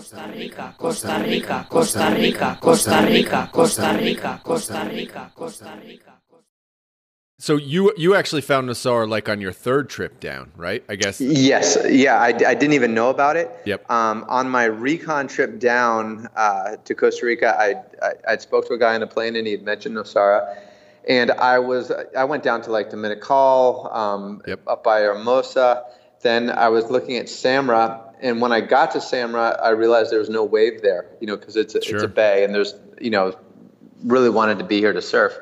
[0.00, 6.12] Costa Rica, Costa Rica, Costa Rica, Costa Rica, Costa Rica, Costa Rica, Costa Rica.
[7.38, 10.82] So you you actually found Nosara like on your third trip down, right?
[10.88, 11.20] I guess.
[11.20, 13.50] Yes, yeah, I, I didn't even know about it.
[13.66, 13.90] Yep.
[13.90, 18.72] Um, on my recon trip down uh, to Costa Rica, I, I I spoke to
[18.74, 20.56] a guy on a plane and he had mentioned Nosara,
[21.08, 24.60] and I was I went down to like Dominical, um, Yep.
[24.66, 25.84] up by Hermosa.
[26.22, 30.18] Then I was looking at Samara, and when I got to Samara, I realized there
[30.18, 33.10] was no wave there, you know, because it's a, it's a bay, and there's you
[33.10, 33.36] know,
[34.04, 35.36] really wanted to be here to surf.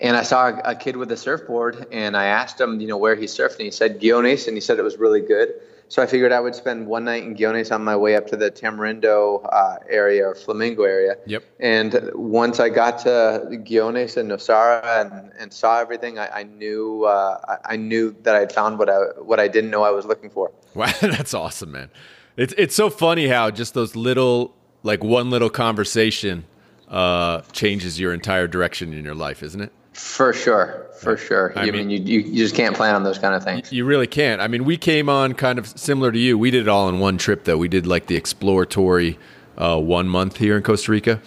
[0.00, 2.96] And I saw a, a kid with a surfboard, and I asked him, you know,
[2.96, 5.54] where he surfed, and he said Guiones, and he said it was really good.
[5.88, 8.36] So I figured I would spend one night in Guiones on my way up to
[8.36, 11.16] the Tamarindo uh, area or Flamingo area.
[11.26, 11.44] Yep.
[11.60, 17.04] And once I got to Guiones and Nosara and, and saw everything, I, I knew
[17.04, 20.30] uh, I, knew that I'd found what I what I didn't know I was looking
[20.30, 20.50] for.
[20.74, 21.90] Wow, that's awesome, man.
[22.38, 26.46] It's it's so funny how just those little like one little conversation
[26.88, 29.72] uh, changes your entire direction in your life, isn't it?
[29.92, 31.52] For sure, for sure.
[31.56, 33.72] I I, mean- mean, you, you you just can't plan on those kind of things.
[33.72, 34.40] You really can't.
[34.40, 36.38] I mean, we came on kind of similar to you.
[36.38, 37.58] We did it all in one trip, though.
[37.58, 39.18] We did like the exploratory
[39.58, 41.20] uh, one month here in Costa Rica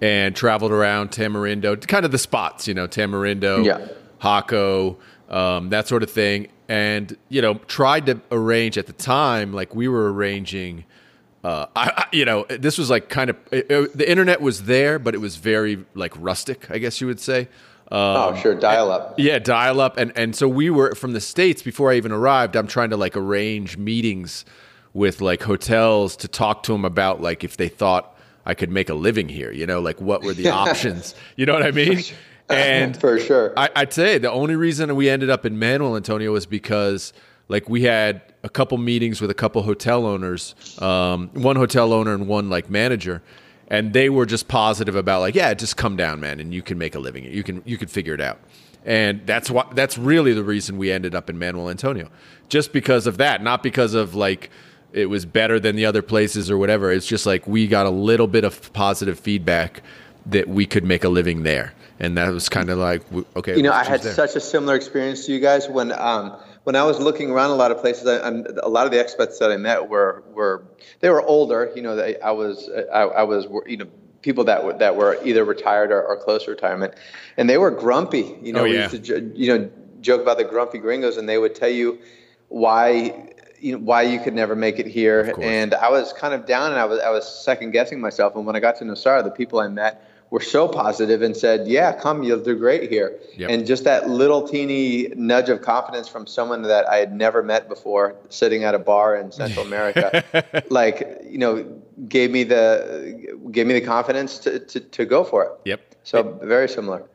[0.00, 3.86] and traveled around Tamarindo, kind of the spots, you know, Tamarindo, Yeah.
[4.22, 4.96] Jaco,
[5.28, 6.48] um, that sort of thing.
[6.68, 10.84] And, you know, tried to arrange at the time, like we were arranging.
[11.42, 14.64] Uh, I, I, you know, this was like kind of it, it- the internet was
[14.64, 17.48] there, but it was very like rustic, I guess you would say.
[17.90, 19.14] Um, oh, sure, dial up.
[19.18, 22.54] yeah, dial up, and and so we were from the states before I even arrived.
[22.54, 24.44] I'm trying to like arrange meetings
[24.92, 28.88] with like hotels to talk to them about like if they thought I could make
[28.90, 29.52] a living here.
[29.52, 31.14] You know, like what were the options?
[31.36, 32.02] You know what I mean?
[32.50, 33.52] And for sure.
[33.56, 37.12] I, I'd say the only reason we ended up in Manuel Antonio was because
[37.48, 42.14] like we had a couple meetings with a couple hotel owners, um, one hotel owner
[42.14, 43.22] and one like manager,
[43.68, 46.78] and they were just positive about like, yeah, just come down, man, and you can
[46.78, 47.24] make a living.
[47.24, 48.40] You can you can figure it out.
[48.84, 52.08] And that's why that's really the reason we ended up in Manuel Antonio,
[52.48, 54.50] just because of that, not because of like
[54.92, 56.90] it was better than the other places or whatever.
[56.90, 59.82] It's just like we got a little bit of positive feedback
[60.26, 63.02] that we could make a living there, and that was kind of like
[63.36, 63.56] okay.
[63.56, 64.14] You know, I had there.
[64.14, 66.36] such a similar experience to you guys when um,
[66.68, 68.06] when I was looking around a lot of places.
[68.06, 68.28] I,
[68.62, 70.66] a lot of the expats that I met were were
[71.00, 71.72] they were older.
[71.74, 73.86] You know, they, I was I, I was you know
[74.20, 76.92] people that were that were either retired or, or close to retirement,
[77.38, 78.36] and they were grumpy.
[78.42, 79.70] You know, Oh, we used to you know
[80.02, 82.00] joke about the grumpy gringos, and they would tell you
[82.48, 85.32] why you know why you could never make it here.
[85.40, 88.36] And I was kind of down, and I was I was second guessing myself.
[88.36, 91.66] And when I got to Nosara, the people I met were so positive and said,
[91.66, 93.50] "Yeah, come, you'll do great here." Yep.
[93.50, 97.68] And just that little teeny nudge of confidence from someone that I had never met
[97.68, 100.24] before, sitting at a bar in Central America,
[100.70, 101.64] like you know,
[102.08, 105.52] gave me the gave me the confidence to, to, to go for it.
[105.64, 105.80] Yep.
[106.04, 107.08] So very similar.